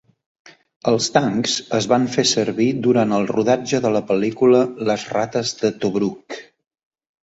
[0.91, 5.77] Els tancs es van fer servir durant el rodatge de la pel·lícula "Les rates de
[5.87, 6.45] Tobruk".